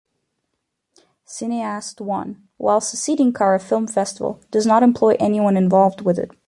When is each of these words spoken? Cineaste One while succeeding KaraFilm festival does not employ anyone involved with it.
Cineaste 1.27 2.01
One 2.03 2.41
while 2.57 2.81
succeeding 2.81 3.33
KaraFilm 3.33 3.87
festival 3.87 4.41
does 4.49 4.65
not 4.65 4.81
employ 4.81 5.15
anyone 5.19 5.55
involved 5.55 6.01
with 6.01 6.17
it. 6.17 6.31